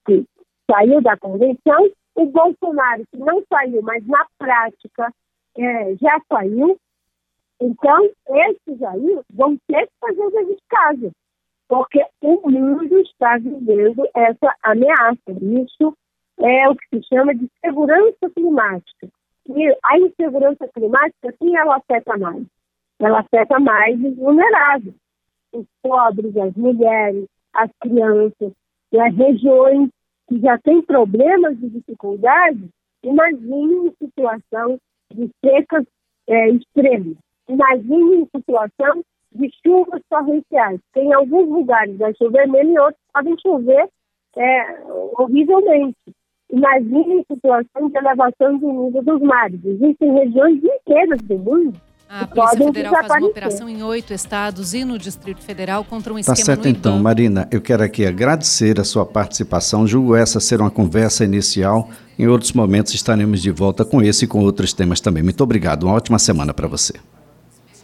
que 0.06 0.24
saiu 0.70 1.00
da 1.00 1.16
convenção, 1.16 1.90
o 2.14 2.26
Bolsonaro, 2.26 3.04
que 3.10 3.16
não 3.16 3.42
saiu, 3.50 3.80
mas 3.82 4.06
na 4.06 4.26
prática 4.38 5.10
é, 5.56 5.94
já 5.96 6.20
saiu. 6.30 6.78
Então, 7.60 8.10
esses 8.28 8.82
aí 8.82 9.20
vão 9.32 9.56
ter 9.66 9.86
que 9.86 9.92
fazer 10.00 10.20
o 10.20 10.30
dever 10.30 10.56
de 10.56 10.62
casa, 10.68 11.10
porque 11.72 12.04
o 12.20 12.50
mundo 12.50 12.98
está 12.98 13.38
vivendo 13.38 14.06
essa 14.14 14.54
ameaça. 14.62 15.30
Isso 15.40 15.96
é 16.38 16.68
o 16.68 16.76
que 16.76 16.98
se 16.98 17.08
chama 17.08 17.34
de 17.34 17.48
segurança 17.64 18.28
climática. 18.36 19.08
E 19.48 19.78
a 19.82 19.98
insegurança 19.98 20.68
climática, 20.68 21.32
quem 21.40 21.56
ela 21.56 21.76
afeta 21.76 22.18
mais? 22.18 22.44
Ela 23.00 23.20
afeta 23.20 23.58
mais 23.58 23.98
os 24.04 24.14
vulneráveis, 24.16 24.94
os 25.50 25.64
pobres, 25.82 26.36
as 26.36 26.54
mulheres, 26.56 27.24
as 27.54 27.70
crianças, 27.80 28.52
e 28.92 29.00
as 29.00 29.16
regiões 29.16 29.88
que 30.28 30.40
já 30.40 30.58
têm 30.58 30.82
problemas 30.82 31.58
de 31.58 31.70
dificuldade, 31.70 32.68
imagine 33.02 33.94
situação 33.98 34.78
de 35.10 35.30
secas 35.42 35.86
é, 36.28 36.50
extremas. 36.50 37.16
Imagine 37.48 38.28
situação 38.36 39.02
de 39.34 39.50
chuvas 39.64 40.00
torrenciais. 40.08 40.80
Tem 40.92 41.12
alguns 41.12 41.48
lugares 41.48 41.96
vai 41.98 42.14
chover 42.14 42.48
menos 42.48 42.74
e 42.74 42.78
outros 42.78 43.02
podem 43.12 43.36
chover 43.40 43.88
é, 44.36 44.82
horrivelmente. 45.18 45.96
Imagine 46.50 47.14
em 47.14 47.24
situação 47.24 47.88
de 47.88 47.96
elevação 47.96 48.58
do 48.58 48.72
nível 48.72 49.02
dos 49.02 49.22
mares. 49.22 49.64
Existem 49.64 50.12
regiões 50.12 50.62
inteiras 50.62 51.20
do 51.22 51.38
mundo 51.38 51.80
a 52.14 52.26
Polícia 52.26 52.58
Federal 52.58 52.92
faz 52.92 53.22
uma 53.22 53.30
operação 53.30 53.68
em 53.70 53.82
oito 53.82 54.12
estados 54.12 54.74
e 54.74 54.84
no 54.84 54.98
Distrito 54.98 55.40
Federal 55.40 55.82
contra 55.82 56.12
um 56.12 56.16
tá 56.16 56.20
esquema 56.20 56.36
Tá 56.36 56.44
certo 56.44 56.68
então, 56.68 56.98
Marina. 56.98 57.48
Eu 57.50 57.62
quero 57.62 57.82
aqui 57.82 58.04
agradecer 58.04 58.78
a 58.78 58.84
sua 58.84 59.06
participação. 59.06 59.86
Julgo 59.86 60.14
essa 60.14 60.38
ser 60.38 60.60
uma 60.60 60.70
conversa 60.70 61.24
inicial. 61.24 61.88
Em 62.18 62.28
outros 62.28 62.52
momentos 62.52 62.92
estaremos 62.92 63.40
de 63.40 63.50
volta 63.50 63.82
com 63.82 64.02
esse 64.02 64.26
e 64.26 64.28
com 64.28 64.40
outros 64.40 64.74
temas 64.74 65.00
também. 65.00 65.22
Muito 65.22 65.42
obrigado. 65.42 65.84
Uma 65.84 65.94
ótima 65.94 66.18
semana 66.18 66.52
para 66.52 66.68
você. 66.68 66.92